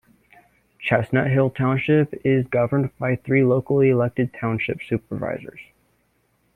[0.83, 5.59] Chestnuthill Township is governed by three locally elected, Township Supervisors.